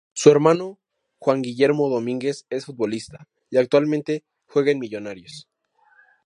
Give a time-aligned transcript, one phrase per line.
[0.13, 0.79] Su hermano
[1.19, 5.47] Juan Guillermo Domínguez es futbolista y actualmente juega en Millonarios.